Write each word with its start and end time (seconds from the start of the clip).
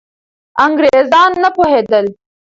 انګریزان 0.65 1.31
نه 1.43 1.49
پوهېدل. 1.55 2.05